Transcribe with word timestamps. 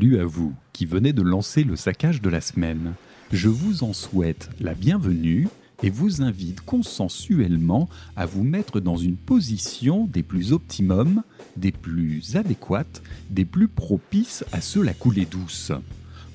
Salut 0.00 0.18
à 0.18 0.24
vous 0.24 0.54
qui 0.72 0.86
venez 0.86 1.12
de 1.12 1.20
lancer 1.20 1.62
le 1.62 1.76
saccage 1.76 2.22
de 2.22 2.30
la 2.30 2.40
semaine. 2.40 2.94
Je 3.32 3.50
vous 3.50 3.84
en 3.84 3.92
souhaite 3.92 4.48
la 4.58 4.72
bienvenue 4.72 5.46
et 5.82 5.90
vous 5.90 6.22
invite 6.22 6.62
consensuellement 6.62 7.86
à 8.16 8.24
vous 8.24 8.42
mettre 8.42 8.80
dans 8.80 8.96
une 8.96 9.18
position 9.18 10.06
des 10.06 10.22
plus 10.22 10.54
optimums, 10.54 11.22
des 11.58 11.70
plus 11.70 12.34
adéquates, 12.34 13.02
des 13.28 13.44
plus 13.44 13.68
propices 13.68 14.42
à 14.52 14.62
ceux 14.62 14.82
la 14.82 14.94
couler 14.94 15.26
douce. 15.26 15.70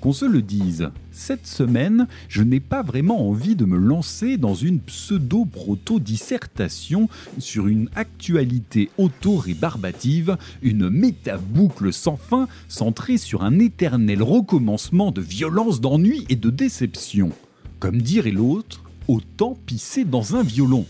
Qu'on 0.06 0.14
se 0.14 0.26
le 0.26 0.44
dise, 0.44 0.92
cette 1.10 1.48
semaine, 1.48 2.06
je 2.30 2.44
n'ai 2.44 2.60
pas 2.60 2.84
vraiment 2.84 3.28
envie 3.28 3.56
de 3.56 3.66
me 3.66 3.76
lancer 3.76 4.38
dans 4.38 4.54
une 4.54 4.80
pseudo-proto-dissertation 4.80 7.10
sur 7.40 7.66
une 7.66 7.90
actualité 7.96 8.92
auto-rébarbative, 9.00 10.38
une 10.62 10.92
métaboucle 10.92 11.92
sans 11.92 12.18
fin 12.18 12.48
centrée 12.68 13.18
sur 13.18 13.44
un 13.44 13.58
éternel 13.58 14.22
recommencement 14.22 15.10
de 15.10 15.22
violence, 15.22 15.82
d'ennui 15.82 16.24
et 16.30 16.36
de 16.36 16.52
déception. 16.52 17.32
Comme 17.80 18.00
dirait 18.00 18.30
l'autre, 18.30 18.84
autant 19.08 19.58
pisser 19.66 20.06
dans 20.06 20.36
un 20.36 20.44
violon. 20.44 20.86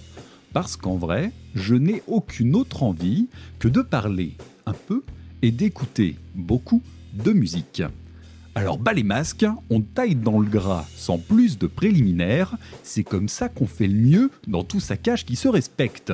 Parce 0.52 0.75
qu'en 0.75 0.97
vrai, 0.97 1.31
je 1.55 1.75
n'ai 1.75 2.03
aucune 2.07 2.53
autre 2.53 2.83
envie 2.83 3.29
que 3.59 3.69
de 3.69 3.81
parler 3.81 4.35
un 4.66 4.73
peu 4.73 5.03
et 5.41 5.52
d'écouter 5.52 6.17
beaucoup 6.35 6.81
de 7.13 7.31
musique. 7.31 7.81
Alors 8.58 8.78
bas 8.78 8.94
les 8.94 9.03
masques, 9.03 9.45
on 9.70 9.81
taille 9.81 10.16
dans 10.16 10.39
le 10.39 10.48
gras 10.48 10.86
sans 10.95 11.17
plus 11.17 11.58
de 11.58 11.67
préliminaires, 11.67 12.56
c'est 12.84 13.03
comme 13.03 13.28
ça 13.28 13.50
qu'on 13.50 13.67
fait 13.67 13.88
le 13.88 14.00
mieux 14.00 14.31
dans 14.47 14.64
tout 14.64 14.80
saccage 14.80 15.25
qui 15.25 15.36
se 15.36 15.50
respecte. 15.50 16.14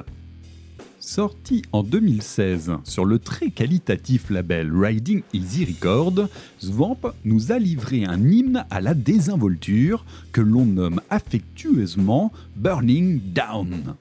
Sorti 1.00 1.61
en 1.72 1.83
2016 1.83 2.72
sur 2.83 3.06
le 3.06 3.20
très 3.20 3.52
qualitatif 3.52 4.31
label 4.31 4.72
Riding 4.75 5.22
Easy 5.33 5.66
Record, 5.66 6.30
Swamp 6.58 7.14
nous 7.25 7.52
a 7.52 7.59
livré 7.59 8.06
un 8.06 8.28
hymne 8.28 8.66
à 8.72 8.81
la 8.81 8.95
désinvolture 8.95 10.03
que 10.31 10.42
l'on 10.42 10.66
nomme 10.66 11.00
affectueusement 11.11 12.31
Burning 12.55 13.22
Down. 13.33 13.95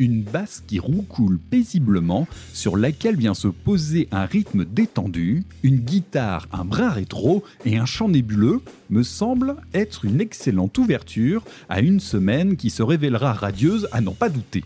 Une 0.00 0.22
basse 0.22 0.64
qui 0.66 0.78
roucoule 0.78 1.38
paisiblement, 1.38 2.26
sur 2.54 2.78
laquelle 2.78 3.16
vient 3.16 3.34
se 3.34 3.48
poser 3.48 4.08
un 4.12 4.24
rythme 4.24 4.64
détendu, 4.64 5.44
une 5.62 5.76
guitare, 5.76 6.48
un 6.52 6.64
brin 6.64 6.88
rétro 6.88 7.44
et 7.66 7.76
un 7.76 7.84
chant 7.84 8.08
nébuleux, 8.08 8.62
me 8.88 9.02
semble 9.02 9.56
être 9.74 10.06
une 10.06 10.22
excellente 10.22 10.78
ouverture 10.78 11.44
à 11.68 11.80
une 11.80 12.00
semaine 12.00 12.56
qui 12.56 12.70
se 12.70 12.82
révélera 12.82 13.34
radieuse 13.34 13.88
à 13.92 14.00
n'en 14.00 14.14
pas 14.14 14.30
douter. 14.30 14.64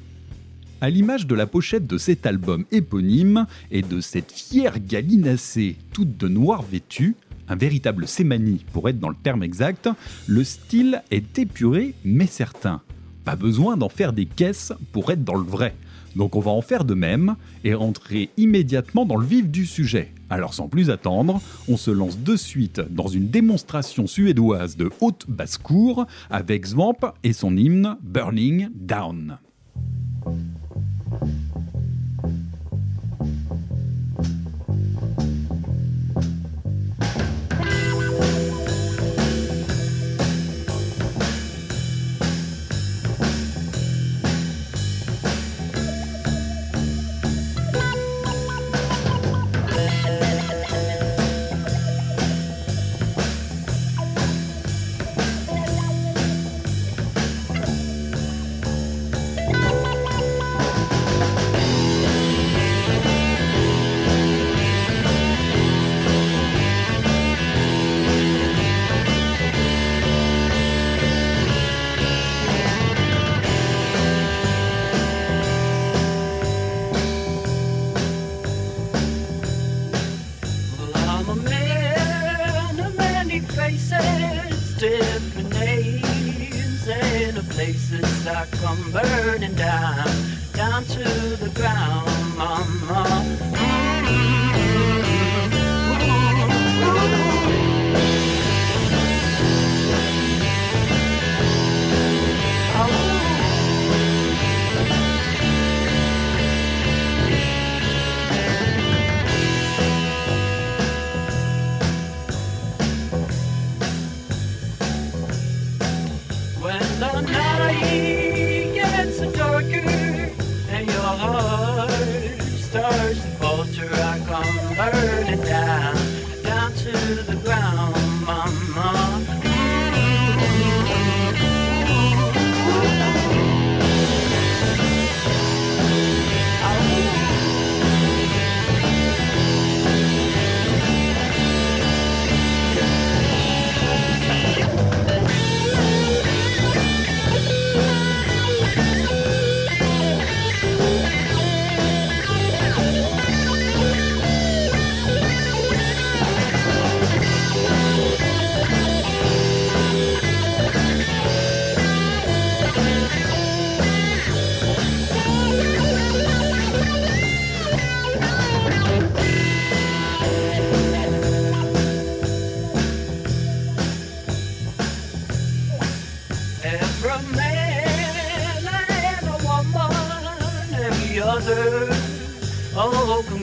À 0.80 0.88
l'image 0.88 1.26
de 1.26 1.34
la 1.34 1.48
pochette 1.48 1.88
de 1.88 1.98
cet 1.98 2.26
album 2.26 2.64
éponyme 2.70 3.46
et 3.72 3.82
de 3.82 4.00
cette 4.00 4.30
fière 4.30 4.78
galinacée 4.78 5.74
toute 5.92 6.16
de 6.16 6.28
noir 6.28 6.62
vêtue, 6.62 7.16
un 7.48 7.56
véritable 7.56 8.06
sémanie 8.06 8.64
pour 8.72 8.88
être 8.88 9.00
dans 9.00 9.08
le 9.08 9.16
terme 9.20 9.42
exact, 9.42 9.88
le 10.28 10.44
style 10.44 11.02
est 11.10 11.40
épuré 11.40 11.94
mais 12.04 12.26
certain. 12.26 12.82
Pas 13.24 13.36
besoin 13.36 13.76
d'en 13.76 13.88
faire 13.88 14.12
des 14.12 14.26
caisses 14.26 14.72
pour 14.92 15.10
être 15.10 15.24
dans 15.24 15.34
le 15.34 15.44
vrai. 15.44 15.74
Donc 16.16 16.36
on 16.36 16.40
va 16.40 16.50
en 16.50 16.62
faire 16.62 16.84
de 16.84 16.94
même 16.94 17.36
et 17.64 17.74
rentrer 17.74 18.30
immédiatement 18.36 19.04
dans 19.04 19.16
le 19.16 19.26
vif 19.26 19.48
du 19.48 19.66
sujet. 19.66 20.12
Alors 20.30 20.54
sans 20.54 20.68
plus 20.68 20.90
attendre, 20.90 21.40
on 21.68 21.76
se 21.76 21.90
lance 21.90 22.18
de 22.18 22.36
suite 22.36 22.80
dans 22.90 23.08
une 23.08 23.28
démonstration 23.28 24.06
suédoise 24.06 24.76
de 24.76 24.90
haute 25.00 25.26
basse-cour 25.28 26.06
avec 26.30 26.66
Swamp 26.66 26.98
et 27.22 27.32
son 27.32 27.56
hymne 27.56 27.96
Burning 28.02 28.68
Down. 28.74 29.38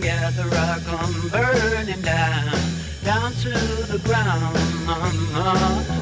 yeah, 0.04 0.30
the 0.32 0.44
rock 0.44 0.72
I 0.72 0.80
come 0.86 1.30
burning 1.30 2.02
down, 2.02 2.50
down 3.04 3.32
to 3.34 3.50
the 3.92 4.00
ground. 4.04 6.01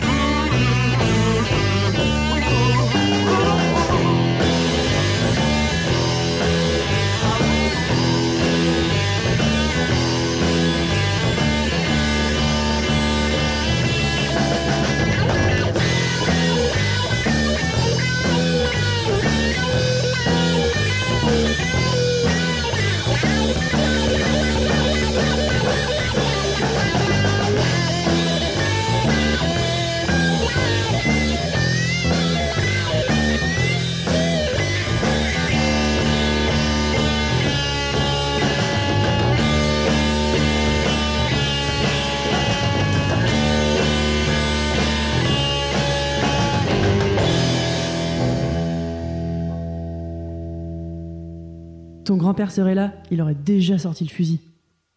Ton 52.10 52.18
grand-père 52.18 52.50
serait 52.50 52.74
là, 52.74 52.92
il 53.12 53.22
aurait 53.22 53.36
déjà 53.36 53.78
sorti 53.78 54.04
le 54.04 54.10
fusil. 54.10 54.40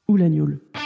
Ou. 0.08 0.16
Saccage. 0.16 0.81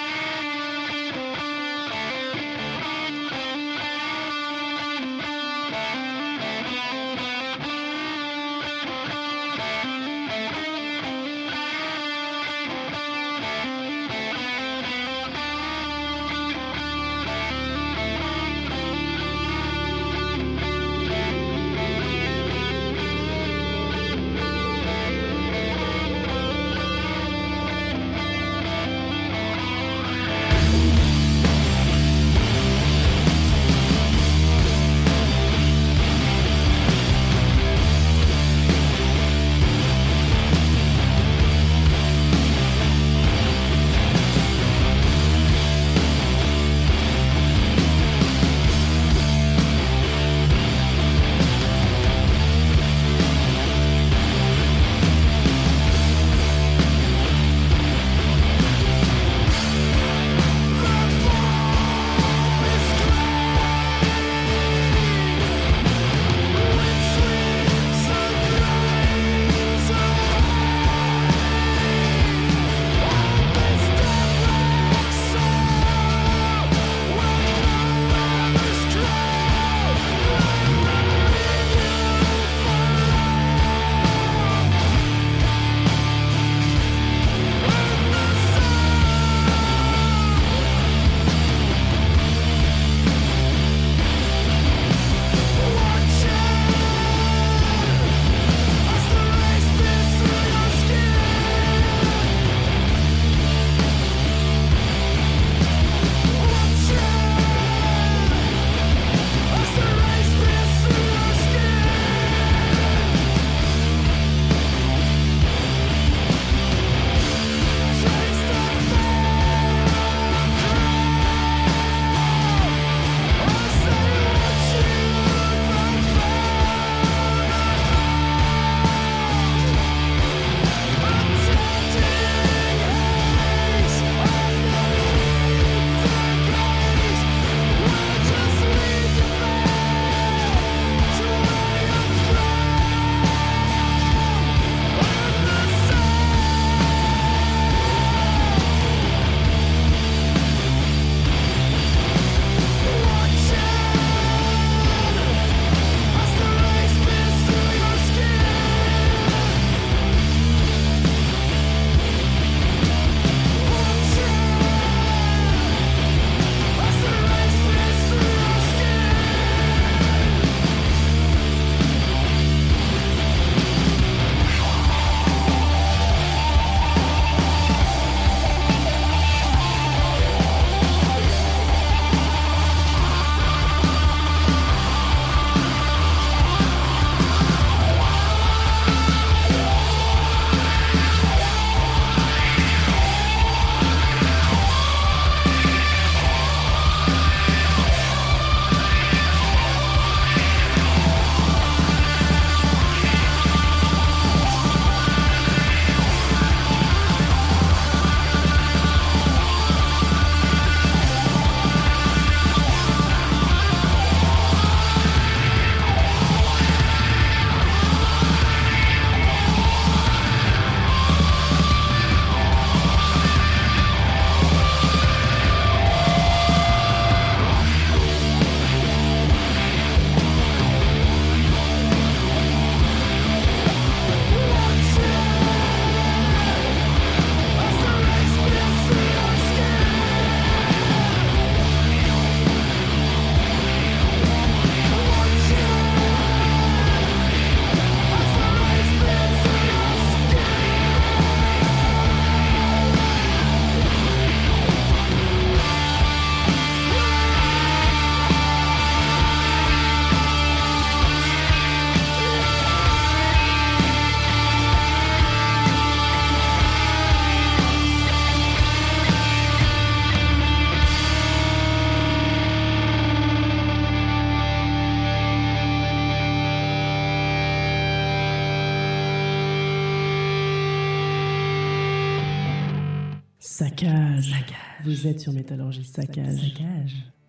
Vous 284.97 285.07
êtes 285.07 285.21
sur 285.21 285.35
Métallurgie 285.35 285.85
Saccage. 285.85 286.57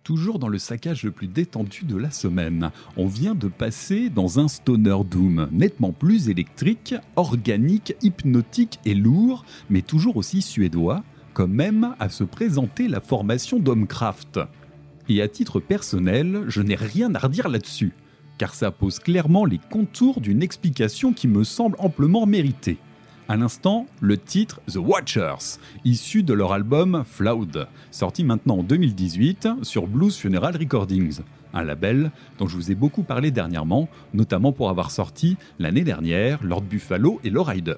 Toujours 0.02 0.38
dans 0.38 0.48
le 0.48 0.56
saccage 0.56 1.02
le 1.02 1.10
plus 1.10 1.26
détendu 1.26 1.84
de 1.84 1.98
la 1.98 2.10
semaine, 2.10 2.70
on 2.96 3.06
vient 3.06 3.34
de 3.34 3.48
passer 3.48 4.08
dans 4.08 4.38
un 4.38 4.48
stoner 4.48 4.96
doom 5.04 5.50
nettement 5.52 5.92
plus 5.92 6.30
électrique, 6.30 6.94
organique, 7.16 7.94
hypnotique 8.00 8.80
et 8.86 8.94
lourd, 8.94 9.44
mais 9.68 9.82
toujours 9.82 10.16
aussi 10.16 10.40
suédois, 10.40 11.04
comme 11.34 11.52
même 11.52 11.94
à 11.98 12.08
se 12.08 12.24
présenter 12.24 12.88
la 12.88 13.02
formation 13.02 13.58
Domcraft. 13.58 14.40
Et 15.10 15.20
à 15.20 15.28
titre 15.28 15.60
personnel, 15.60 16.44
je 16.46 16.62
n'ai 16.62 16.74
rien 16.74 17.14
à 17.14 17.18
redire 17.18 17.50
là-dessus, 17.50 17.92
car 18.38 18.54
ça 18.54 18.70
pose 18.70 18.98
clairement 18.98 19.44
les 19.44 19.60
contours 19.70 20.22
d'une 20.22 20.42
explication 20.42 21.12
qui 21.12 21.28
me 21.28 21.44
semble 21.44 21.76
amplement 21.80 22.24
méritée. 22.24 22.78
À 23.30 23.36
l'instant, 23.36 23.84
le 24.00 24.16
titre 24.16 24.62
The 24.72 24.76
Watchers, 24.76 25.58
issu 25.84 26.22
de 26.22 26.32
leur 26.32 26.54
album 26.54 27.04
Floud, 27.06 27.68
sorti 27.90 28.24
maintenant 28.24 28.60
en 28.60 28.62
2018 28.62 29.48
sur 29.60 29.86
Blues 29.86 30.16
Funeral 30.16 30.56
Recordings, 30.56 31.20
un 31.52 31.62
label 31.62 32.10
dont 32.38 32.48
je 32.48 32.56
vous 32.56 32.70
ai 32.72 32.74
beaucoup 32.74 33.02
parlé 33.02 33.30
dernièrement, 33.30 33.90
notamment 34.14 34.52
pour 34.52 34.70
avoir 34.70 34.90
sorti 34.90 35.36
l'année 35.58 35.84
dernière 35.84 36.42
Lord 36.42 36.62
Buffalo 36.62 37.20
et 37.22 37.30
Rider. 37.34 37.76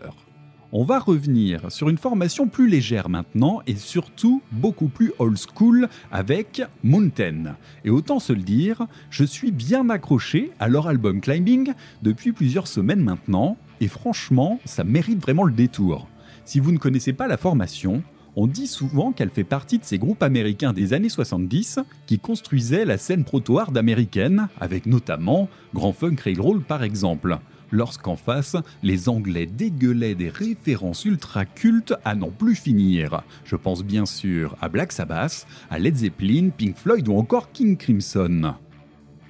On 0.70 0.84
va 0.84 1.00
revenir 1.00 1.72
sur 1.72 1.88
une 1.88 1.98
formation 1.98 2.46
plus 2.46 2.68
légère 2.68 3.08
maintenant 3.08 3.60
et 3.66 3.74
surtout 3.74 4.42
beaucoup 4.52 4.86
plus 4.86 5.12
old 5.18 5.36
school 5.36 5.88
avec 6.12 6.62
Mountain. 6.84 7.56
Et 7.84 7.90
autant 7.90 8.20
se 8.20 8.32
le 8.32 8.42
dire, 8.42 8.86
je 9.10 9.24
suis 9.24 9.50
bien 9.50 9.90
accroché 9.90 10.52
à 10.60 10.68
leur 10.68 10.86
album 10.86 11.20
Climbing 11.20 11.72
depuis 12.02 12.30
plusieurs 12.30 12.68
semaines 12.68 13.02
maintenant 13.02 13.56
et 13.80 13.88
franchement, 13.88 14.60
ça 14.64 14.84
mérite 14.84 15.20
vraiment 15.20 15.44
le 15.44 15.52
détour. 15.52 16.08
Si 16.44 16.60
vous 16.60 16.72
ne 16.72 16.78
connaissez 16.78 17.12
pas 17.12 17.28
la 17.28 17.36
formation, 17.36 18.02
on 18.36 18.46
dit 18.46 18.66
souvent 18.66 19.12
qu'elle 19.12 19.30
fait 19.30 19.44
partie 19.44 19.78
de 19.78 19.84
ces 19.84 19.98
groupes 19.98 20.22
américains 20.22 20.72
des 20.72 20.92
années 20.92 21.08
70 21.08 21.80
qui 22.06 22.18
construisaient 22.18 22.84
la 22.84 22.98
scène 22.98 23.24
proto-hard 23.24 23.76
américaine, 23.76 24.48
avec 24.60 24.86
notamment 24.86 25.48
Grand 25.74 25.92
Funk 25.92 26.16
Railroad 26.22 26.62
par 26.62 26.82
exemple 26.82 27.38
lorsqu'en 27.70 28.16
face, 28.16 28.56
les 28.82 29.08
Anglais 29.08 29.46
dégueulaient 29.46 30.14
des 30.14 30.28
références 30.28 31.04
ultra 31.04 31.44
cultes 31.44 31.94
à 32.04 32.14
n'en 32.14 32.30
plus 32.30 32.54
finir. 32.54 33.22
Je 33.44 33.56
pense 33.56 33.84
bien 33.84 34.06
sûr 34.06 34.56
à 34.60 34.68
Black 34.68 34.92
Sabbath, 34.92 35.46
à 35.70 35.78
Led 35.78 35.96
Zeppelin, 35.96 36.50
Pink 36.56 36.76
Floyd 36.76 37.08
ou 37.08 37.16
encore 37.16 37.52
King 37.52 37.76
Crimson. 37.76 38.54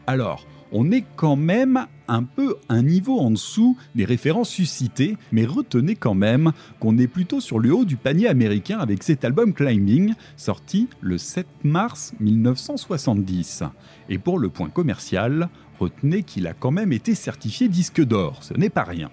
Alors, 0.07 0.47
on 0.73 0.91
est 0.91 1.05
quand 1.17 1.37
même 1.37 1.87
un 2.09 2.23
peu 2.25 2.57
un 2.69 2.83
niveau 2.83 3.19
en 3.19 3.31
dessous 3.31 3.77
des 3.95 4.05
références 4.05 4.51
suscitées, 4.51 5.17
mais 5.33 5.45
retenez 5.45 5.95
quand 5.95 6.15
même 6.15 6.53
qu'on 6.79 6.99
est 6.99 7.07
plutôt 7.07 7.41
sur 7.41 7.59
le 7.59 7.73
haut 7.73 7.85
du 7.85 7.97
panier 7.97 8.29
américain 8.29 8.79
avec 8.79 9.03
cet 9.03 9.25
album 9.25 9.53
Climbing, 9.53 10.15
sorti 10.37 10.89
le 11.01 11.19
7 11.19 11.47
mars 11.65 12.13
1970. 12.21 13.65
Et 14.09 14.19
pour 14.19 14.39
le 14.39 14.49
point 14.49 14.71
commercial, 14.71 15.49
retenez 15.79 16.23
qu'il 16.23 16.47
a 16.47 16.53
quand 16.53 16.73
même 16.73 16.93
été 16.93 17.15
certifié 17.15 17.69
disque 17.69 18.05
d'or, 18.05 18.43
ce 18.43 18.55
n'est 18.55 18.71
pas 18.71 18.85
rien. 18.85 19.11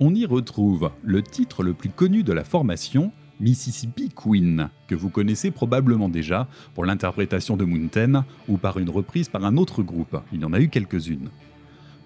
On 0.00 0.14
y 0.14 0.26
retrouve 0.26 0.90
le 1.02 1.22
titre 1.22 1.62
le 1.62 1.74
plus 1.74 1.90
connu 1.90 2.22
de 2.22 2.32
la 2.32 2.44
formation, 2.44 3.12
Mississippi 3.40 4.10
Queen, 4.14 4.68
que 4.86 4.94
vous 4.94 5.10
connaissez 5.10 5.50
probablement 5.50 6.08
déjà 6.08 6.48
pour 6.74 6.84
l'interprétation 6.84 7.56
de 7.56 7.64
Mountain 7.64 8.24
ou 8.48 8.56
par 8.56 8.78
une 8.78 8.90
reprise 8.90 9.28
par 9.28 9.44
un 9.44 9.56
autre 9.56 9.82
groupe, 9.82 10.20
il 10.32 10.40
y 10.40 10.44
en 10.44 10.52
a 10.52 10.60
eu 10.60 10.68
quelques-unes. 10.68 11.30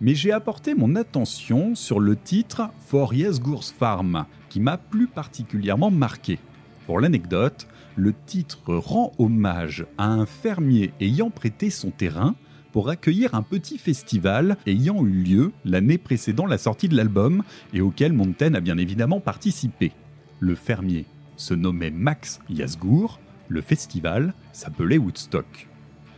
Mais 0.01 0.15
j'ai 0.15 0.33
apporté 0.33 0.75
mon 0.75 0.95
attention 0.95 1.75
sur 1.75 2.01
le 2.01 2.17
titre 2.17 2.71
For 2.87 3.15
Yes 3.15 3.41
Gour's 3.41 3.73
Farm, 3.73 4.27
qui 4.49 4.61
m'a 4.61 4.77
plus 4.77 5.07
particulièrement 5.07 5.91
marqué. 5.91 6.39
Pour 6.87 7.01
l'anecdote, 7.01 7.67
le 7.97 8.13
titre 8.27 8.75
rend 8.75 9.13
hommage 9.19 9.87
à 9.99 10.07
un 10.07 10.27
fermier 10.27 10.93
ayant 11.01 11.31
prêté 11.31 11.71
son 11.71 11.91
terrain 11.91 12.35
pour 12.73 12.91
accueillir 12.91 13.35
un 13.35 13.43
petit 13.43 13.79
festival 13.79 14.59
ayant 14.67 15.05
eu 15.05 15.23
lieu 15.23 15.53
l'année 15.65 15.97
précédant 15.97 16.47
la 16.47 16.59
sortie 16.59 16.89
de 16.89 16.97
l'album 16.97 17.43
et 17.73 17.81
auquel 17.81 18.13
Mountain 18.13 18.53
a 18.53 18.61
bien 18.61 18.77
évidemment 18.77 19.19
participé. 19.19 19.93
Le 20.41 20.55
fermier 20.55 21.07
se 21.37 21.55
nommait 21.55 21.91
Max 21.91 22.41
Yasgour, 22.49 23.21
le 23.49 23.61
festival 23.61 24.35
s'appelait 24.53 24.99
Woodstock. 24.99 25.69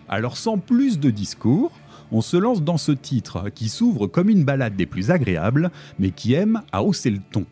Alors 0.08 0.36
sans 0.36 0.58
plus 0.58 0.98
de 0.98 1.10
discours, 1.10 1.72
on 2.10 2.20
se 2.20 2.36
lance 2.36 2.62
dans 2.62 2.78
ce 2.78 2.92
titre 2.92 3.50
qui 3.50 3.68
s'ouvre 3.68 4.06
comme 4.06 4.30
une 4.30 4.44
balade 4.44 4.76
des 4.76 4.86
plus 4.86 5.10
agréables, 5.10 5.70
mais 5.98 6.10
qui 6.10 6.32
aime 6.32 6.62
à 6.72 6.82
hausser 6.82 7.10
le 7.10 7.20
ton. 7.30 7.44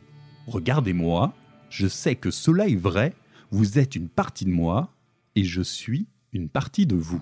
Regardez-moi, 0.46 1.34
je 1.68 1.86
sais 1.86 2.14
que 2.14 2.30
cela 2.30 2.68
est 2.68 2.76
vrai, 2.76 3.14
vous 3.50 3.78
êtes 3.78 3.96
une 3.96 4.08
partie 4.08 4.44
de 4.44 4.50
moi, 4.50 4.94
et 5.34 5.44
je 5.44 5.60
suis 5.60 6.06
une 6.32 6.48
partie 6.48 6.86
de 6.86 6.96
vous. 6.96 7.20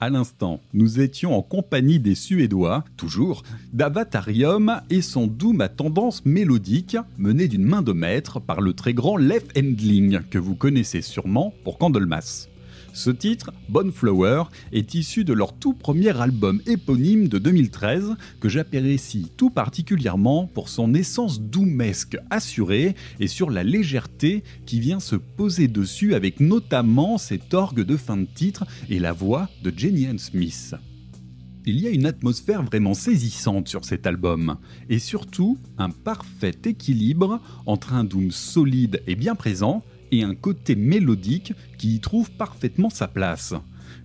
À 0.00 0.10
l'instant, 0.10 0.60
nous 0.74 1.00
étions 1.00 1.36
en 1.36 1.42
compagnie 1.42 1.98
des 1.98 2.14
Suédois, 2.14 2.84
toujours, 2.96 3.42
d'Avatarium 3.72 4.80
et 4.90 5.02
son 5.02 5.26
doom 5.26 5.60
à 5.60 5.68
tendance 5.68 6.24
mélodique, 6.24 6.96
mené 7.16 7.48
d'une 7.48 7.64
main 7.64 7.82
de 7.82 7.92
maître 7.92 8.38
par 8.38 8.60
le 8.60 8.74
très 8.74 8.94
grand 8.94 9.16
Leif 9.16 9.42
Endling, 9.56 10.20
que 10.30 10.38
vous 10.38 10.54
connaissez 10.54 11.02
sûrement 11.02 11.52
pour 11.64 11.78
Candlemas. 11.78 12.46
Ce 12.98 13.10
titre, 13.10 13.52
Boneflower, 13.68 14.46
est 14.72 14.92
issu 14.94 15.22
de 15.22 15.32
leur 15.32 15.56
tout 15.56 15.72
premier 15.72 16.20
album 16.20 16.60
éponyme 16.66 17.28
de 17.28 17.38
2013 17.38 18.16
que 18.40 18.48
j'apprécie 18.48 19.30
tout 19.36 19.50
particulièrement 19.50 20.48
pour 20.48 20.68
son 20.68 20.92
essence 20.94 21.40
doomesque 21.40 22.18
assurée 22.28 22.96
et 23.20 23.28
sur 23.28 23.50
la 23.50 23.62
légèreté 23.62 24.42
qui 24.66 24.80
vient 24.80 24.98
se 24.98 25.14
poser 25.14 25.68
dessus 25.68 26.16
avec 26.16 26.40
notamment 26.40 27.18
cet 27.18 27.54
orgue 27.54 27.82
de 27.82 27.96
fin 27.96 28.16
de 28.16 28.26
titre 28.26 28.66
et 28.90 28.98
la 28.98 29.12
voix 29.12 29.48
de 29.62 29.72
Jenny 29.76 30.08
Ann 30.08 30.18
Smith. 30.18 30.74
Il 31.66 31.78
y 31.78 31.86
a 31.86 31.90
une 31.90 32.06
atmosphère 32.06 32.64
vraiment 32.64 32.94
saisissante 32.94 33.68
sur 33.68 33.84
cet 33.84 34.08
album, 34.08 34.56
et 34.88 34.98
surtout 34.98 35.56
un 35.76 35.90
parfait 35.90 36.56
équilibre 36.64 37.40
entre 37.64 37.92
un 37.92 38.02
doom 38.02 38.32
solide 38.32 39.02
et 39.06 39.14
bien 39.14 39.36
présent 39.36 39.84
et 40.10 40.22
un 40.22 40.34
côté 40.34 40.74
mélodique 40.74 41.52
qui 41.76 41.94
y 41.94 42.00
trouve 42.00 42.30
parfaitement 42.30 42.90
sa 42.90 43.08
place. 43.08 43.54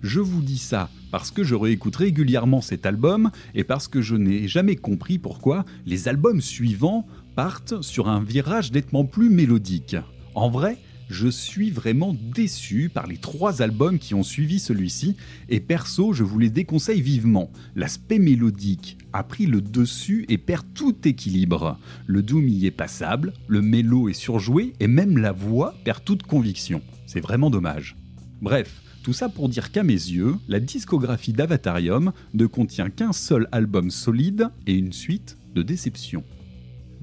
Je 0.01 0.19
vous 0.19 0.41
dis 0.41 0.57
ça 0.57 0.89
parce 1.11 1.31
que 1.31 1.43
je 1.43 1.55
réécoute 1.55 1.95
régulièrement 1.95 2.61
cet 2.61 2.85
album 2.85 3.31
et 3.55 3.63
parce 3.63 3.87
que 3.87 4.01
je 4.01 4.15
n'ai 4.15 4.47
jamais 4.47 4.75
compris 4.75 5.17
pourquoi 5.17 5.65
les 5.85 6.07
albums 6.07 6.41
suivants 6.41 7.07
partent 7.35 7.81
sur 7.81 8.09
un 8.09 8.21
virage 8.21 8.71
nettement 8.71 9.05
plus 9.05 9.29
mélodique. 9.29 9.95
En 10.35 10.49
vrai, 10.49 10.77
je 11.09 11.27
suis 11.27 11.69
vraiment 11.69 12.15
déçu 12.33 12.89
par 12.93 13.07
les 13.07 13.17
trois 13.17 13.61
albums 13.61 13.99
qui 13.99 14.13
ont 14.13 14.23
suivi 14.23 14.59
celui-ci, 14.59 15.15
et 15.49 15.59
perso, 15.59 16.13
je 16.13 16.23
vous 16.23 16.39
les 16.39 16.49
déconseille 16.49 17.01
vivement. 17.01 17.51
L'aspect 17.75 18.19
mélodique 18.19 18.97
a 19.13 19.23
pris 19.23 19.45
le 19.45 19.61
dessus 19.61 20.25
et 20.29 20.37
perd 20.37 20.65
tout 20.73 20.95
équilibre. 21.07 21.77
Le 22.07 22.21
doom 22.21 22.47
y 22.47 22.65
est 22.65 22.71
passable, 22.71 23.33
le 23.47 23.61
mélo 23.61 24.09
est 24.09 24.13
surjoué, 24.13 24.73
et 24.79 24.87
même 24.87 25.17
la 25.17 25.31
voix 25.31 25.75
perd 25.83 26.03
toute 26.03 26.23
conviction. 26.23 26.81
C'est 27.05 27.21
vraiment 27.21 27.49
dommage. 27.49 27.95
Bref, 28.41 28.81
tout 29.03 29.13
ça 29.13 29.29
pour 29.29 29.49
dire 29.49 29.71
qu'à 29.71 29.83
mes 29.83 29.93
yeux, 29.93 30.35
la 30.47 30.59
discographie 30.59 31.33
d'Avatarium 31.33 32.13
ne 32.33 32.45
contient 32.45 32.89
qu'un 32.89 33.11
seul 33.11 33.47
album 33.51 33.91
solide 33.91 34.49
et 34.65 34.73
une 34.73 34.93
suite 34.93 35.37
de 35.53 35.61
déceptions. 35.61 36.23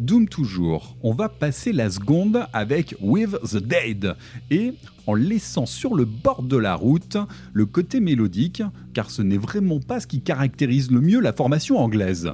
Doom 0.00 0.30
toujours, 0.30 0.96
on 1.02 1.12
va 1.12 1.28
passer 1.28 1.74
la 1.74 1.90
seconde 1.90 2.46
avec 2.54 2.94
With 3.02 3.36
the 3.42 3.58
Dead 3.58 4.16
et 4.50 4.72
en 5.06 5.12
laissant 5.12 5.66
sur 5.66 5.94
le 5.94 6.06
bord 6.06 6.42
de 6.42 6.56
la 6.56 6.74
route 6.74 7.18
le 7.52 7.66
côté 7.66 8.00
mélodique, 8.00 8.62
car 8.94 9.10
ce 9.10 9.20
n'est 9.20 9.36
vraiment 9.36 9.78
pas 9.78 10.00
ce 10.00 10.06
qui 10.06 10.22
caractérise 10.22 10.90
le 10.90 11.02
mieux 11.02 11.20
la 11.20 11.34
formation 11.34 11.76
anglaise. 11.76 12.32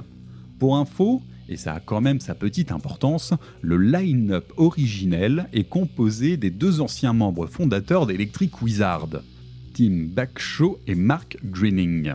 Pour 0.59 0.77
info, 0.77 1.21
et 1.49 1.57
ça 1.57 1.73
a 1.73 1.79
quand 1.81 1.99
même 1.99 2.21
sa 2.21 2.35
petite 2.35 2.71
importance, 2.71 3.33
le 3.61 3.77
line-up 3.77 4.53
originel 4.55 5.49
est 5.51 5.67
composé 5.67 6.37
des 6.37 6.51
deux 6.51 6.79
anciens 6.79 7.11
membres 7.11 7.47
fondateurs 7.47 8.07
d'Electric 8.07 8.61
Wizard, 8.61 9.09
Tim 9.73 10.05
Backshaw 10.07 10.79
et 10.87 10.95
Mark 10.95 11.37
Greening. 11.43 12.13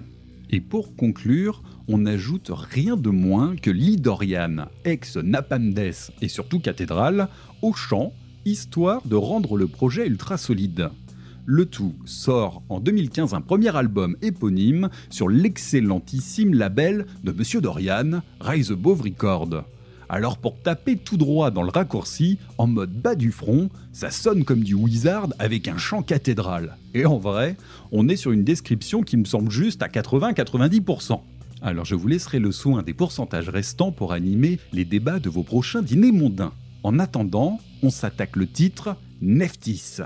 Et 0.49 0.63
pour 0.63 0.97
conclure, 0.97 1.63
on 1.89 1.99
n'ajoute 1.99 2.51
rien 2.53 2.97
de 2.97 3.11
moins 3.11 3.57
que 3.57 3.71
Lee 3.71 3.97
Dorian, 3.97 4.67
ex 4.85 5.17
Napalm 5.17 5.75
Death 5.75 6.11
et 6.21 6.29
surtout 6.29 6.61
Cathédrale, 6.61 7.29
au 7.61 7.73
chant, 7.73 8.13
histoire 8.45 9.03
de 9.07 9.17
rendre 9.17 9.57
le 9.57 9.67
projet 9.67 10.07
ultra 10.07 10.37
solide. 10.37 10.91
Le 11.45 11.67
tout 11.67 11.95
sort 12.05 12.63
en 12.69 12.79
2015 12.79 13.35
un 13.35 13.41
premier 13.41 13.75
album 13.77 14.17
éponyme 14.23 14.91
sur 15.11 15.29
l'excellentissime 15.29 16.55
label 16.55 17.07
de 17.25 17.33
Monsieur 17.33 17.61
Dorian, 17.61 18.23
Rise 18.41 18.71
Above 18.71 19.03
Record. 19.03 19.65
Alors 20.09 20.37
pour 20.37 20.61
taper 20.61 20.97
tout 20.97 21.17
droit 21.17 21.51
dans 21.51 21.63
le 21.63 21.71
raccourci, 21.71 22.39
en 22.59 22.67
mode 22.67 22.93
bas 22.93 23.15
du 23.15 23.33
front, 23.33 23.71
ça 23.93 24.11
sonne 24.11 24.45
comme 24.45 24.63
du 24.63 24.75
Wizard 24.75 25.29
avec 25.39 25.69
un 25.69 25.79
chant 25.79 26.03
cathédral. 26.03 26.77
Et 26.95 27.07
en 27.07 27.19
vrai, 27.19 27.57
on 27.93 28.09
est 28.09 28.17
sur 28.17 28.31
une 28.31 28.45
description 28.45 29.03
qui 29.03 29.17
me 29.17 29.25
semble 29.25 29.51
juste 29.51 29.83
à 29.83 29.89
80-90%. 29.89 31.21
Alors 31.65 31.85
je 31.85 31.95
vous 31.95 32.09
laisserai 32.09 32.41
le 32.41 32.51
soin 32.51 32.83
des 32.83 32.93
pourcentages 32.93 33.49
restants 33.49 33.93
pour 33.93 34.13
animer 34.13 34.59
les 34.73 34.85
débats 34.85 35.21
de 35.21 35.31
vos 35.31 35.45
prochains 35.45 35.81
dîners 35.81 36.11
mondains. 36.11 36.53
En 36.83 36.99
attendant, 36.99 37.61
on 37.85 37.91
s'attaque 37.91 38.35
le 38.35 38.49
titre 38.49 38.97
Neftis. 39.21 40.01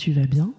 Tu 0.00 0.12
vas 0.12 0.24
bien 0.26 0.49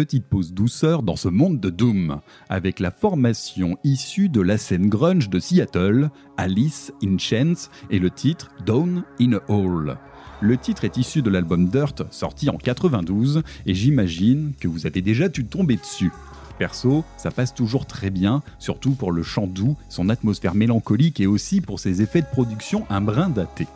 Petite 0.00 0.24
pause 0.24 0.54
douceur 0.54 1.02
dans 1.02 1.14
ce 1.14 1.28
monde 1.28 1.60
de 1.60 1.68
Doom, 1.68 2.20
avec 2.48 2.80
la 2.80 2.90
formation 2.90 3.76
issue 3.84 4.30
de 4.30 4.40
la 4.40 4.56
scène 4.56 4.88
grunge 4.88 5.28
de 5.28 5.38
Seattle, 5.38 6.08
Alice 6.38 6.90
in 7.04 7.18
Chains, 7.18 7.68
et 7.90 7.98
le 7.98 8.08
titre 8.08 8.48
Down 8.64 9.04
in 9.20 9.34
a 9.34 9.40
Hole. 9.48 9.98
Le 10.40 10.56
titre 10.56 10.86
est 10.86 10.96
issu 10.96 11.20
de 11.20 11.28
l'album 11.28 11.68
Dirt, 11.68 12.10
sorti 12.10 12.48
en 12.48 12.56
92, 12.56 13.42
et 13.66 13.74
j'imagine 13.74 14.54
que 14.58 14.68
vous 14.68 14.86
avez 14.86 15.02
déjà 15.02 15.28
dû 15.28 15.44
tomber 15.44 15.76
dessus. 15.76 16.12
Perso, 16.58 17.04
ça 17.18 17.30
passe 17.30 17.52
toujours 17.52 17.84
très 17.84 18.08
bien, 18.08 18.42
surtout 18.58 18.92
pour 18.92 19.12
le 19.12 19.22
chant 19.22 19.46
doux, 19.46 19.76
son 19.90 20.08
atmosphère 20.08 20.54
mélancolique 20.54 21.20
et 21.20 21.26
aussi 21.26 21.60
pour 21.60 21.78
ses 21.78 22.00
effets 22.00 22.22
de 22.22 22.26
production 22.26 22.86
un 22.88 23.02
brin 23.02 23.28
daté. 23.28 23.66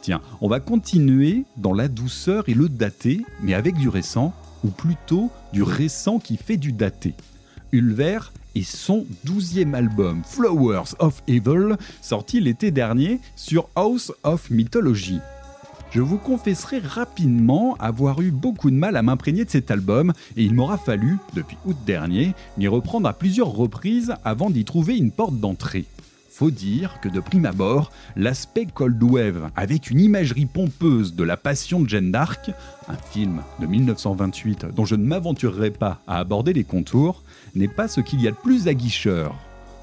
Tiens, 0.00 0.22
on 0.40 0.48
va 0.48 0.58
continuer 0.58 1.44
dans 1.56 1.72
la 1.72 1.86
douceur 1.86 2.48
et 2.48 2.54
le 2.54 2.68
daté, 2.68 3.24
mais 3.42 3.54
avec 3.54 3.76
du 3.76 3.88
récent, 3.88 4.34
ou 4.64 4.68
plutôt 4.68 5.30
du 5.52 5.62
récent 5.62 6.18
qui 6.18 6.36
fait 6.36 6.56
du 6.56 6.72
daté. 6.72 7.14
Ulver 7.72 8.18
et 8.54 8.62
son 8.62 9.06
douzième 9.24 9.74
album 9.74 10.22
Flowers 10.24 10.94
of 10.98 11.22
Evil, 11.28 11.76
sorti 12.02 12.40
l'été 12.40 12.70
dernier 12.70 13.20
sur 13.36 13.68
House 13.76 14.12
of 14.24 14.50
Mythology. 14.50 15.20
Je 15.90 16.02
vous 16.02 16.18
confesserai 16.18 16.80
rapidement 16.80 17.74
avoir 17.78 18.20
eu 18.20 18.30
beaucoup 18.30 18.70
de 18.70 18.76
mal 18.76 18.96
à 18.96 19.02
m'imprégner 19.02 19.46
de 19.46 19.50
cet 19.50 19.70
album 19.70 20.12
et 20.36 20.44
il 20.44 20.54
m'aura 20.54 20.76
fallu, 20.76 21.16
depuis 21.34 21.56
août 21.64 21.76
dernier, 21.86 22.34
m'y 22.58 22.68
reprendre 22.68 23.08
à 23.08 23.14
plusieurs 23.14 23.52
reprises 23.52 24.14
avant 24.24 24.50
d'y 24.50 24.64
trouver 24.64 24.98
une 24.98 25.10
porte 25.10 25.38
d'entrée. 25.40 25.86
Faut 26.38 26.52
dire 26.52 27.00
que 27.02 27.08
de 27.08 27.18
prime 27.18 27.46
abord, 27.46 27.90
l'aspect 28.14 28.66
Cold 28.72 29.02
Wave, 29.02 29.50
avec 29.56 29.90
une 29.90 29.98
imagerie 29.98 30.46
pompeuse 30.46 31.16
de 31.16 31.24
la 31.24 31.36
passion 31.36 31.80
de 31.80 31.88
Jeanne 31.88 32.12
d'Arc, 32.12 32.52
un 32.86 32.94
film 32.94 33.42
de 33.58 33.66
1928 33.66 34.66
dont 34.66 34.84
je 34.84 34.94
ne 34.94 35.04
m'aventurerai 35.04 35.72
pas 35.72 36.00
à 36.06 36.18
aborder 36.18 36.52
les 36.52 36.62
contours, 36.62 37.24
n'est 37.56 37.66
pas 37.66 37.88
ce 37.88 38.00
qu'il 38.00 38.22
y 38.22 38.28
a 38.28 38.30
de 38.30 38.36
plus 38.36 38.68
aguicheur. 38.68 39.34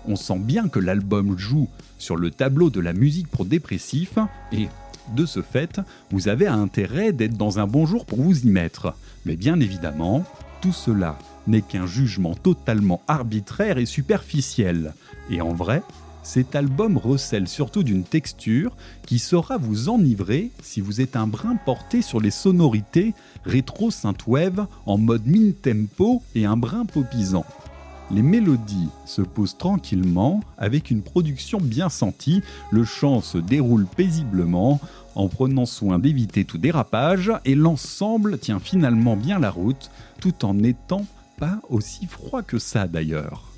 On 0.08 0.16
sent 0.16 0.40
bien 0.40 0.70
que 0.70 0.80
l'album 0.80 1.38
joue 1.38 1.68
sur 1.98 2.16
le 2.16 2.32
tableau 2.32 2.70
de 2.70 2.80
la 2.80 2.94
musique 2.94 3.28
pour 3.28 3.44
dépressif 3.44 4.18
et, 4.54 4.70
de 5.14 5.26
ce 5.26 5.42
fait, 5.42 5.82
vous 6.10 6.30
avez 6.30 6.48
intérêt 6.48 7.12
d'être 7.12 7.36
dans 7.36 7.60
un 7.60 7.68
bon 7.68 7.86
jour 7.86 8.06
pour 8.06 8.22
vous 8.22 8.46
y 8.46 8.48
mettre. 8.48 8.96
Mais 9.26 9.36
bien 9.36 9.60
évidemment, 9.60 10.24
tout 10.62 10.72
cela 10.72 11.20
n'est 11.48 11.62
qu'un 11.62 11.86
jugement 11.86 12.34
totalement 12.34 13.02
arbitraire 13.10 13.78
et 13.78 13.86
superficiel. 13.86 14.94
Et 15.30 15.42
en 15.42 15.54
vrai, 15.54 15.84
cet 16.26 16.56
album 16.56 16.98
recèle 16.98 17.48
surtout 17.48 17.84
d'une 17.84 18.04
texture 18.04 18.76
qui 19.06 19.20
saura 19.20 19.58
vous 19.58 19.90
enivrer 19.90 20.50
si 20.64 20.82
vous 20.82 21.00
êtes 21.00 21.16
un 21.16 21.28
brin 21.28 21.56
porté 21.56 22.02
sur 22.02 22.20
les 22.20 22.32
sonorités 22.32 23.14
rétro 23.44 23.92
synthwave 23.92 24.66
en 24.88 24.98
mode 24.98 25.28
min 25.28 25.52
tempo 25.52 26.24
et 26.34 26.46
un 26.46 26.58
brin 26.58 26.86
popisant. 26.86 27.46
Les 28.10 28.24
mélodies 28.24 28.90
se 29.06 29.22
posent 29.22 29.58
tranquillement 29.58 30.42
avec 30.58 30.90
une 30.90 31.04
production 31.04 31.60
bien 31.62 31.90
sentie, 31.90 32.42
le 32.72 32.86
chant 32.86 33.22
se 33.22 33.38
déroule 33.38 33.86
paisiblement 33.86 34.82
en 35.14 35.28
prenant 35.28 35.68
soin 35.68 36.00
d'éviter 36.00 36.44
tout 36.44 36.58
dérapage 36.58 37.32
et 37.46 37.54
l'ensemble 37.54 38.40
tient 38.40 38.60
finalement 38.60 39.16
bien 39.16 39.38
la 39.38 39.52
route 39.52 39.92
tout 40.20 40.44
en 40.44 40.56
n'étant 40.56 41.06
pas 41.38 41.60
aussi 41.70 42.08
froid 42.08 42.42
que 42.42 42.58
ça 42.58 42.88
d'ailleurs. 42.88 43.55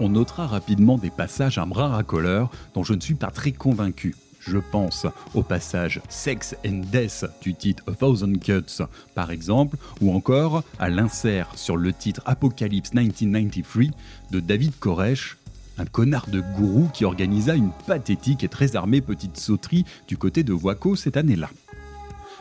On 0.00 0.08
notera 0.08 0.46
rapidement 0.46 0.98
des 0.98 1.10
passages 1.10 1.58
un 1.58 1.66
bras 1.66 1.88
racoleur 1.88 2.50
dont 2.74 2.82
je 2.82 2.94
ne 2.94 3.00
suis 3.00 3.14
pas 3.14 3.30
très 3.30 3.52
convaincu. 3.52 4.16
Je 4.40 4.58
pense 4.58 5.06
au 5.34 5.42
passage 5.42 6.02
Sex 6.08 6.54
and 6.66 6.82
Death 6.92 7.24
du 7.40 7.54
titre 7.54 7.84
A 7.86 7.92
Thousand 7.92 8.34
Cuts, 8.34 8.82
par 9.14 9.30
exemple, 9.30 9.76
ou 10.00 10.14
encore 10.14 10.64
à 10.78 10.90
l'insert 10.90 11.48
sur 11.54 11.76
le 11.76 11.92
titre 11.92 12.20
Apocalypse 12.26 12.92
1993 12.92 13.90
de 14.30 14.40
David 14.40 14.72
Koresh, 14.78 15.38
un 15.78 15.86
connard 15.86 16.26
de 16.28 16.42
gourou 16.56 16.90
qui 16.92 17.04
organisa 17.04 17.54
une 17.54 17.70
pathétique 17.86 18.44
et 18.44 18.48
très 18.48 18.76
armée 18.76 19.00
petite 19.00 19.38
sauterie 19.38 19.84
du 20.08 20.18
côté 20.18 20.42
de 20.42 20.52
Waco 20.52 20.96
cette 20.96 21.16
année-là. 21.16 21.48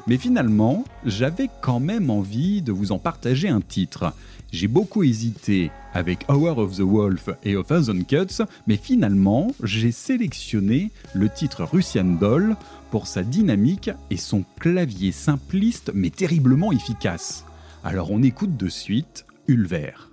Mais 0.07 0.17
finalement, 0.17 0.83
j'avais 1.05 1.49
quand 1.61 1.79
même 1.79 2.09
envie 2.09 2.61
de 2.61 2.73
vous 2.73 2.91
en 2.91 2.99
partager 2.99 3.47
un 3.47 3.61
titre. 3.61 4.11
J'ai 4.53 4.67
beaucoup 4.67 5.01
hésité 5.01 5.71
avec 5.95 6.29
Hour 6.29 6.59
of 6.59 6.77
the 6.77 6.81
Wolf 6.81 7.29
et 7.43 7.55
A 7.55 7.63
Thousand 7.63 8.03
Cuts, 8.03 8.43
mais 8.67 8.77
finalement, 8.77 9.47
j'ai 9.63 9.91
sélectionné 9.91 10.91
le 11.15 11.27
titre 11.27 11.63
Russian 11.63 12.03
Doll 12.03 12.55
pour 12.91 13.07
sa 13.07 13.23
dynamique 13.23 13.89
et 14.11 14.17
son 14.17 14.45
clavier 14.59 15.11
simpliste 15.11 15.91
mais 15.95 16.11
terriblement 16.11 16.71
efficace. 16.71 17.45
Alors 17.83 18.11
on 18.11 18.21
écoute 18.21 18.55
de 18.55 18.69
suite 18.69 19.25
Ulver. 19.47 20.12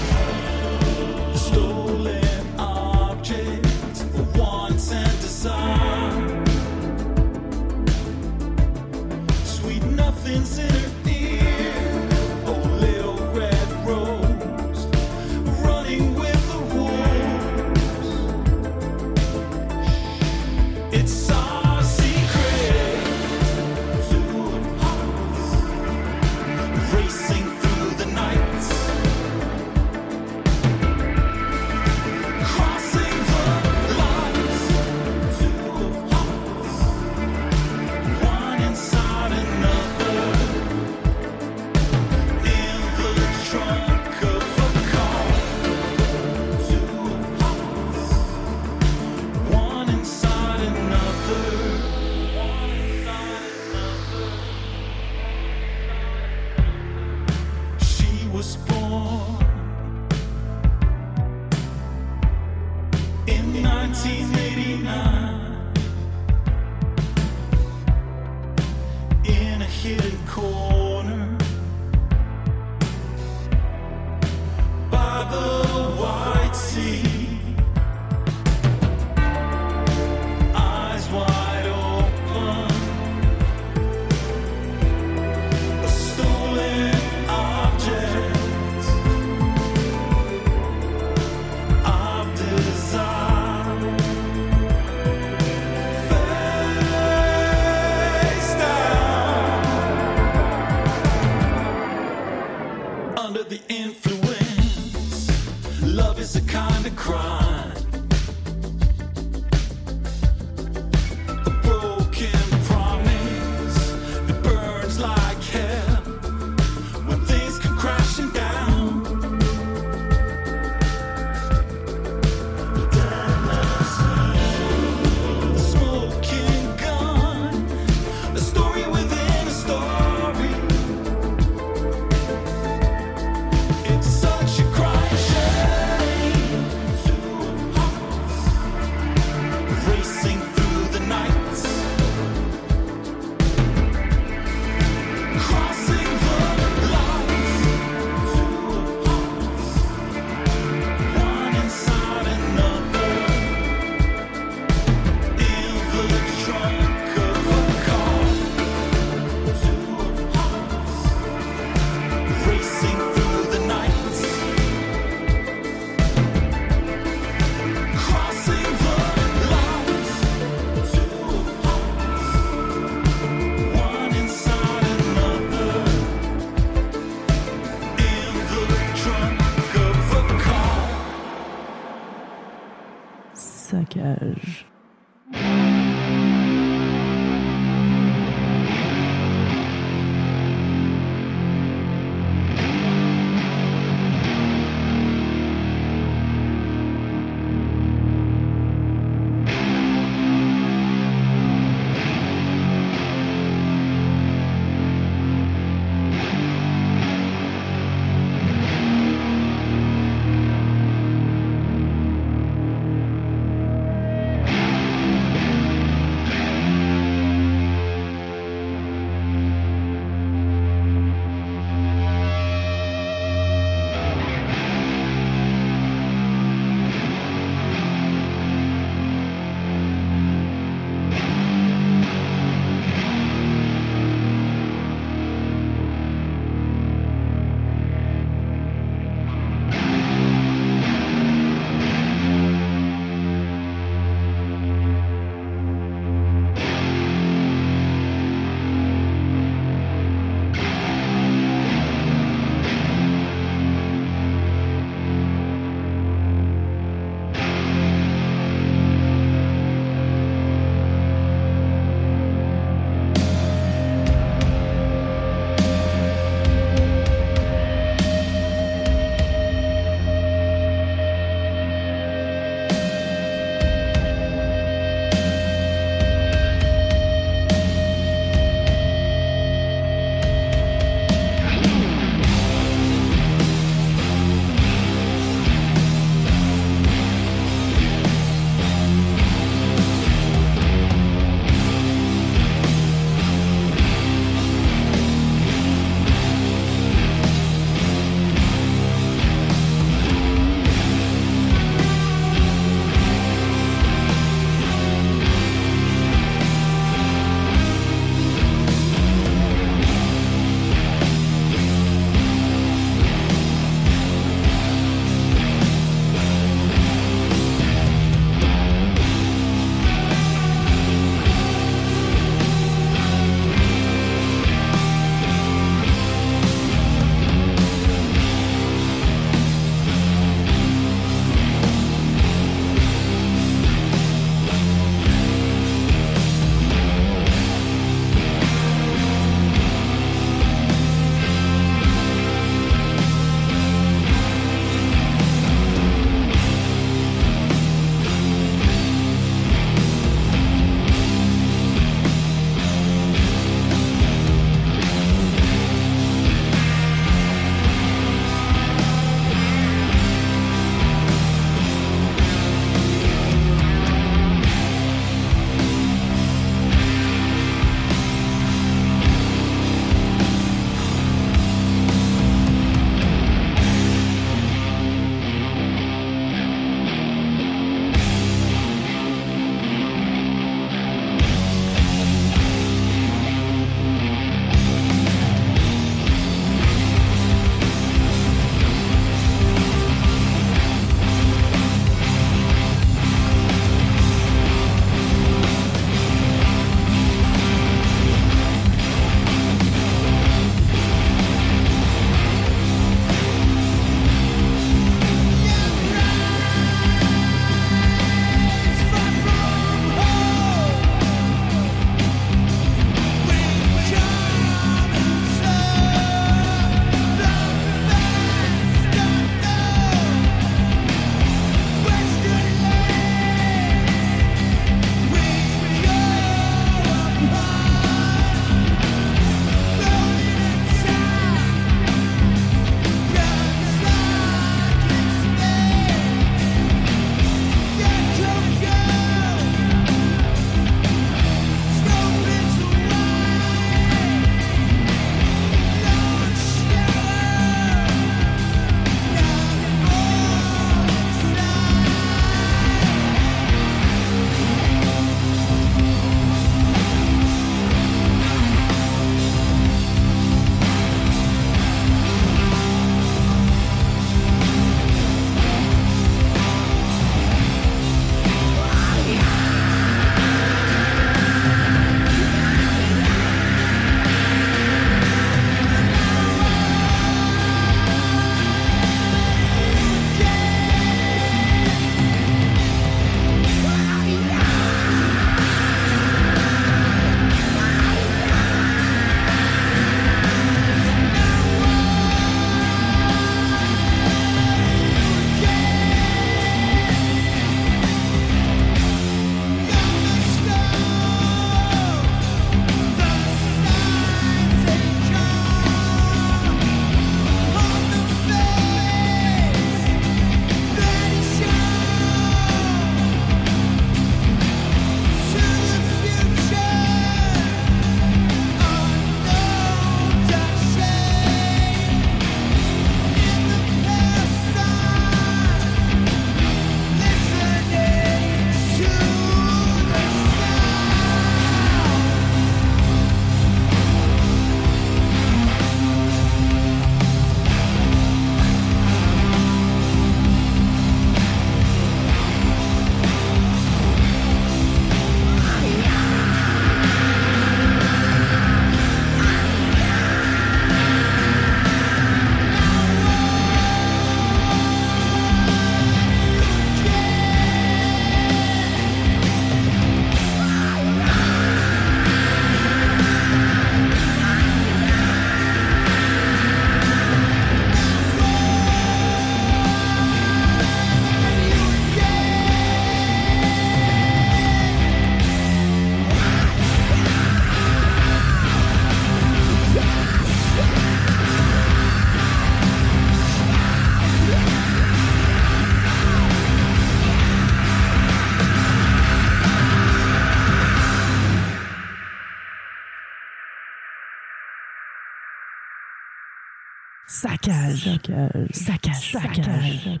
Saccage. 597.82 598.48
Saccage. 598.52 599.12
Saccage. 599.12 600.00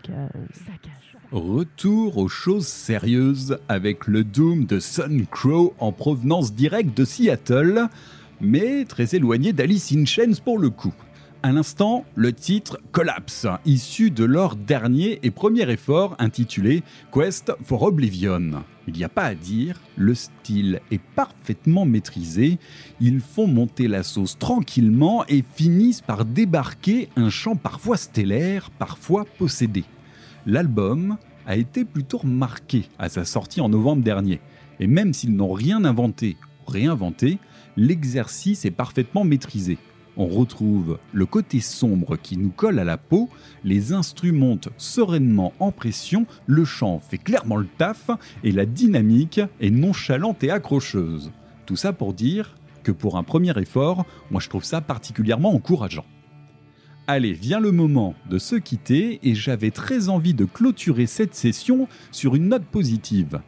Saccage. 0.52 1.16
Retour 1.32 2.18
aux 2.18 2.28
choses 2.28 2.68
sérieuses 2.68 3.58
avec 3.68 4.06
le 4.06 4.22
Doom 4.22 4.66
de 4.66 4.78
Sun 4.78 5.26
Crow 5.26 5.74
en 5.80 5.90
provenance 5.90 6.54
directe 6.54 6.96
de 6.96 7.04
Seattle, 7.04 7.88
mais 8.40 8.84
très 8.84 9.16
éloigné 9.16 9.52
d'Alice 9.52 9.92
in 9.92 10.04
Chains 10.04 10.34
pour 10.44 10.58
le 10.58 10.70
coup. 10.70 10.94
À 11.44 11.50
l'instant, 11.50 12.04
le 12.14 12.32
titre 12.32 12.78
Collapse, 12.92 13.48
issu 13.64 14.12
de 14.12 14.22
leur 14.22 14.54
dernier 14.54 15.18
et 15.24 15.32
premier 15.32 15.68
effort 15.68 16.14
intitulé 16.20 16.84
Quest 17.12 17.52
for 17.64 17.82
Oblivion. 17.82 18.62
Il 18.86 18.94
n'y 18.94 19.02
a 19.02 19.08
pas 19.08 19.24
à 19.24 19.34
dire, 19.34 19.80
le 19.96 20.14
style 20.14 20.80
est 20.92 21.00
parfaitement 21.00 21.84
maîtrisé, 21.84 22.60
ils 23.00 23.18
font 23.18 23.48
monter 23.48 23.88
la 23.88 24.04
sauce 24.04 24.38
tranquillement 24.38 25.24
et 25.26 25.42
finissent 25.42 26.00
par 26.00 26.24
débarquer 26.24 27.08
un 27.16 27.28
chant 27.28 27.56
parfois 27.56 27.96
stellaire, 27.96 28.70
parfois 28.70 29.24
possédé. 29.24 29.82
L'album 30.46 31.16
a 31.44 31.56
été 31.56 31.84
plutôt 31.84 32.18
remarqué 32.18 32.84
à 33.00 33.08
sa 33.08 33.24
sortie 33.24 33.60
en 33.60 33.68
novembre 33.68 34.04
dernier, 34.04 34.40
et 34.78 34.86
même 34.86 35.12
s'ils 35.12 35.34
n'ont 35.34 35.52
rien 35.52 35.84
inventé 35.84 36.36
ou 36.68 36.70
réinventé, 36.70 37.40
l'exercice 37.76 38.64
est 38.64 38.70
parfaitement 38.70 39.24
maîtrisé. 39.24 39.78
On 40.16 40.26
retrouve 40.26 40.98
le 41.12 41.24
côté 41.24 41.60
sombre 41.60 42.16
qui 42.16 42.36
nous 42.36 42.50
colle 42.50 42.78
à 42.78 42.84
la 42.84 42.98
peau, 42.98 43.30
les 43.64 43.92
instruments 43.92 44.32
montent 44.32 44.68
sereinement 44.76 45.52
en 45.60 45.72
pression, 45.72 46.26
le 46.46 46.64
chant 46.64 46.98
fait 46.98 47.18
clairement 47.18 47.56
le 47.56 47.68
taf 47.78 48.10
et 48.42 48.50
la 48.50 48.66
dynamique 48.66 49.40
est 49.60 49.70
nonchalante 49.70 50.42
et 50.42 50.50
accrocheuse. 50.50 51.30
Tout 51.66 51.76
ça 51.76 51.92
pour 51.92 52.12
dire 52.12 52.56
que 52.82 52.92
pour 52.92 53.16
un 53.16 53.22
premier 53.22 53.56
effort, 53.58 54.04
moi 54.30 54.40
je 54.40 54.48
trouve 54.48 54.64
ça 54.64 54.80
particulièrement 54.80 55.54
encourageant. 55.54 56.04
Allez, 57.06 57.32
vient 57.32 57.60
le 57.60 57.72
moment 57.72 58.14
de 58.30 58.38
se 58.38 58.56
quitter 58.56 59.20
et 59.22 59.34
j'avais 59.34 59.70
très 59.70 60.08
envie 60.08 60.34
de 60.34 60.44
clôturer 60.44 61.06
cette 61.06 61.34
session 61.34 61.88
sur 62.10 62.34
une 62.34 62.48
note 62.48 62.64
positive. 62.64 63.40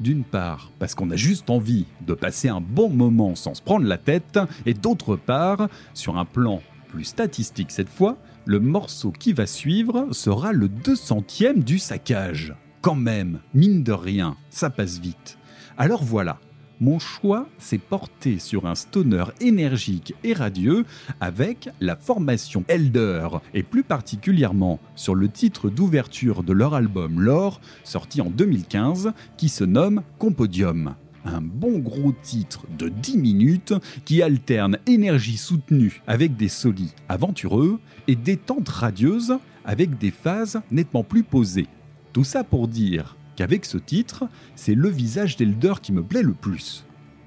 D'une 0.00 0.24
part, 0.24 0.70
parce 0.78 0.94
qu'on 0.94 1.10
a 1.10 1.16
juste 1.16 1.48
envie 1.48 1.86
de 2.06 2.14
passer 2.14 2.48
un 2.48 2.60
bon 2.60 2.90
moment 2.90 3.34
sans 3.34 3.54
se 3.54 3.62
prendre 3.62 3.86
la 3.86 3.98
tête, 3.98 4.38
et 4.66 4.74
d'autre 4.74 5.16
part, 5.16 5.68
sur 5.94 6.18
un 6.18 6.24
plan 6.24 6.60
plus 6.88 7.04
statistique 7.04 7.70
cette 7.70 7.88
fois, 7.88 8.16
le 8.44 8.60
morceau 8.60 9.10
qui 9.10 9.32
va 9.32 9.46
suivre 9.46 10.08
sera 10.12 10.52
le 10.52 10.68
200e 10.68 11.64
du 11.64 11.78
saccage. 11.78 12.54
Quand 12.82 12.94
même, 12.94 13.40
mine 13.54 13.82
de 13.82 13.92
rien, 13.92 14.36
ça 14.50 14.70
passe 14.70 14.98
vite. 14.98 15.38
Alors 15.78 16.04
voilà, 16.04 16.38
mon 16.80 16.98
choix 16.98 17.48
s'est 17.58 17.78
porté 17.78 18.38
sur 18.38 18.66
un 18.66 18.74
stoner 18.74 19.24
énergique 19.40 20.14
et 20.24 20.32
radieux 20.32 20.84
avec 21.20 21.70
la 21.80 21.96
formation 21.96 22.64
Elder 22.68 23.28
et 23.54 23.62
plus 23.62 23.82
particulièrement 23.82 24.78
sur 24.94 25.14
le 25.14 25.28
titre 25.28 25.70
d'ouverture 25.70 26.42
de 26.42 26.52
leur 26.52 26.74
album 26.74 27.20
Lore 27.20 27.60
sorti 27.84 28.20
en 28.20 28.30
2015 28.30 29.12
qui 29.36 29.48
se 29.48 29.64
nomme 29.64 30.02
Compodium. 30.18 30.94
Un 31.24 31.40
bon 31.40 31.78
gros 31.78 32.12
titre 32.22 32.66
de 32.78 32.88
10 32.88 33.18
minutes 33.18 33.74
qui 34.04 34.22
alterne 34.22 34.78
énergie 34.86 35.38
soutenue 35.38 36.02
avec 36.06 36.36
des 36.36 36.48
solis 36.48 36.94
aventureux 37.08 37.80
et 38.06 38.14
détente 38.14 38.68
radieuse 38.68 39.38
avec 39.64 39.98
des 39.98 40.12
phases 40.12 40.60
nettement 40.70 41.02
plus 41.02 41.24
posées. 41.24 41.66
Tout 42.12 42.22
ça 42.24 42.44
pour 42.44 42.68
dire 42.68 43.15
qu'avec 43.36 43.64
ce 43.64 43.78
titre, 43.78 44.24
c'est 44.54 44.74
le 44.74 44.88
visage 44.88 45.36
d'Elder 45.36 45.74
qui 45.82 45.92
me 45.92 46.02
plaît 46.02 46.22
le 46.22 46.32
plus. 46.32 46.84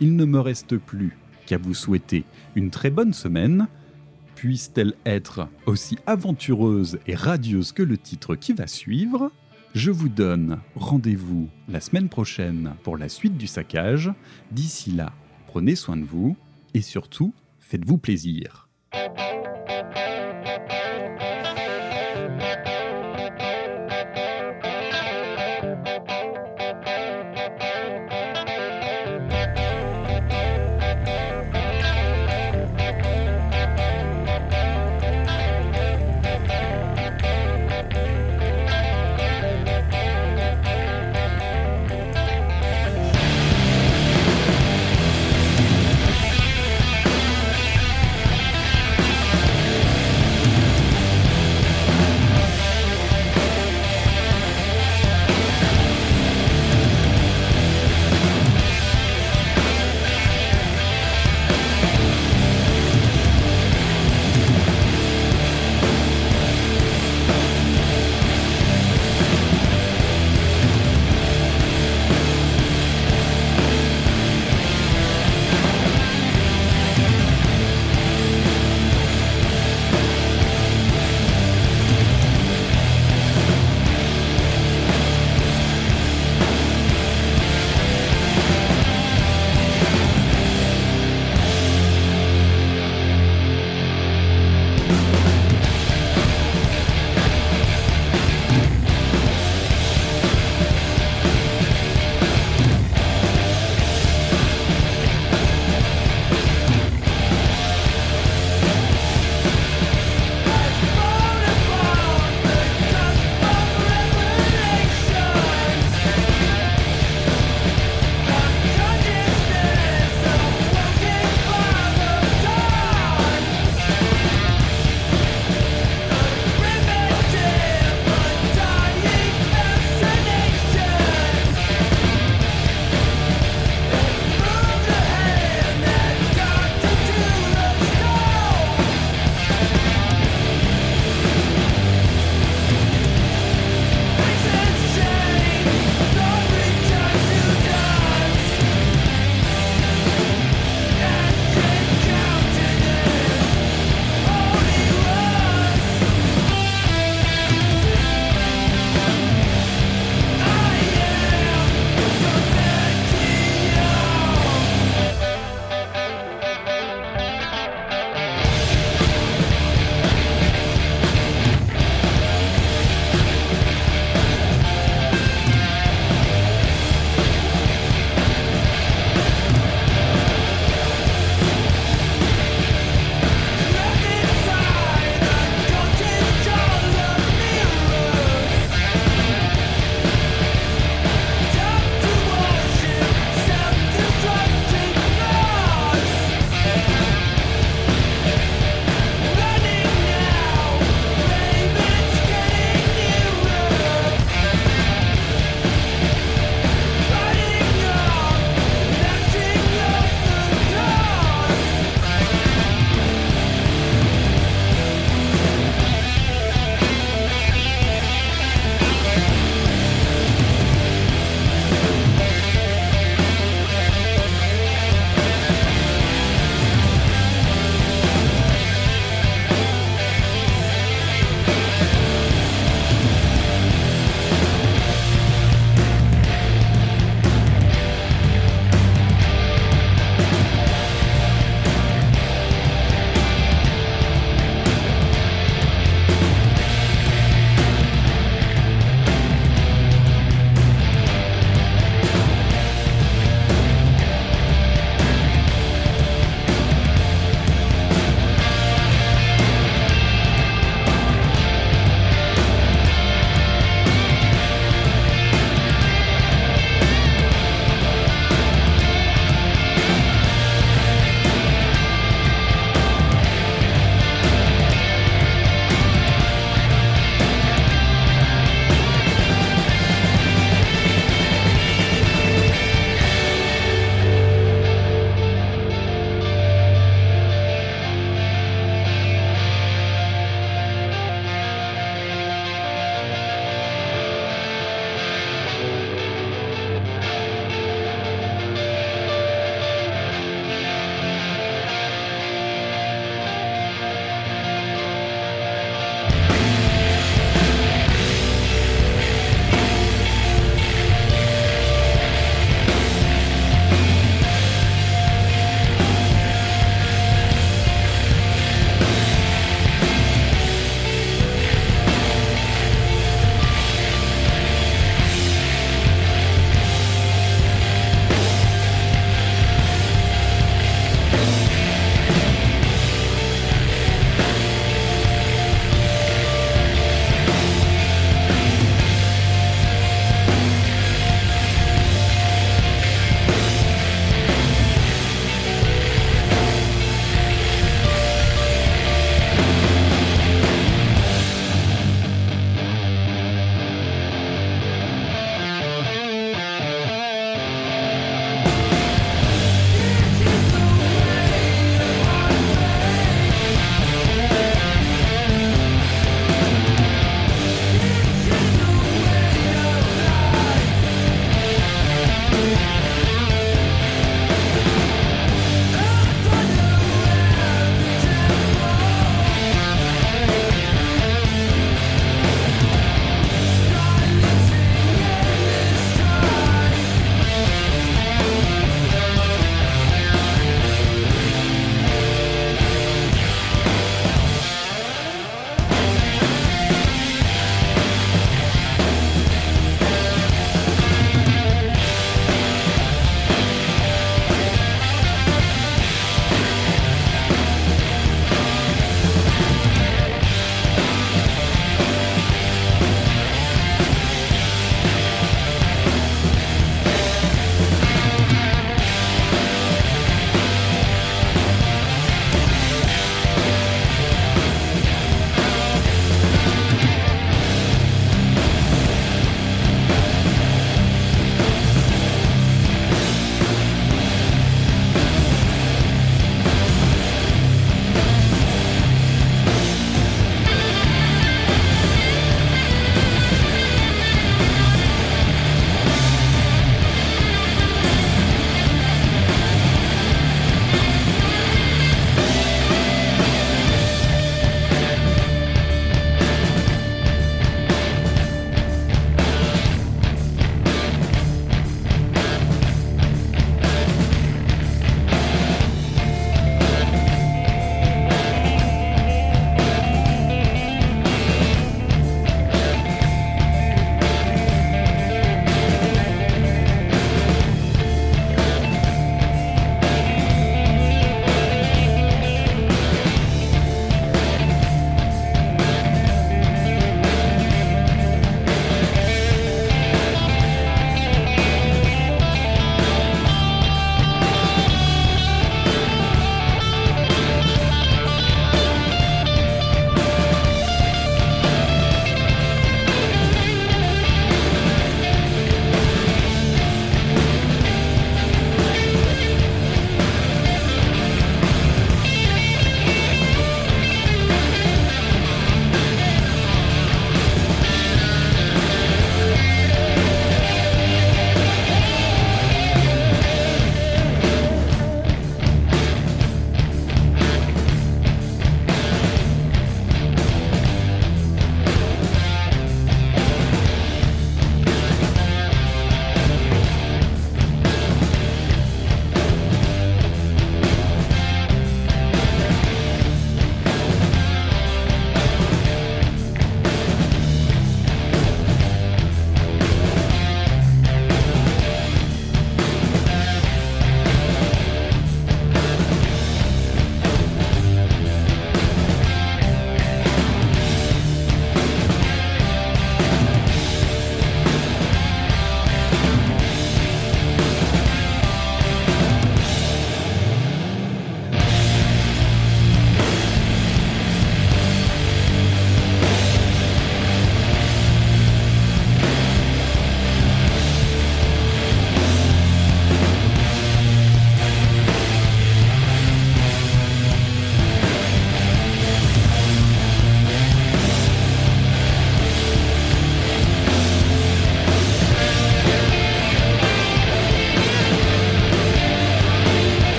Il 0.00 0.16
ne 0.16 0.24
me 0.24 0.40
reste 0.40 0.76
plus 0.76 1.16
qu'à 1.46 1.58
vous 1.58 1.74
souhaiter 1.74 2.24
une 2.54 2.70
très 2.70 2.90
bonne 2.90 3.12
semaine, 3.12 3.68
puisse-t-elle 4.34 4.94
être 5.06 5.48
aussi 5.66 5.98
aventureuse 6.06 6.98
et 7.06 7.14
radieuse 7.14 7.72
que 7.72 7.82
le 7.82 7.96
titre 7.96 8.34
qui 8.34 8.52
va 8.52 8.66
suivre. 8.66 9.30
Je 9.74 9.90
vous 9.90 10.08
donne 10.08 10.58
rendez-vous 10.74 11.48
la 11.68 11.80
semaine 11.80 12.08
prochaine 12.08 12.74
pour 12.82 12.96
la 12.96 13.08
suite 13.08 13.38
du 13.38 13.46
saccage. 13.46 14.12
D'ici 14.50 14.90
là, 14.90 15.12
prenez 15.46 15.76
soin 15.76 15.96
de 15.96 16.04
vous 16.04 16.36
et 16.74 16.82
surtout, 16.82 17.32
faites-vous 17.60 17.98
plaisir. 17.98 18.68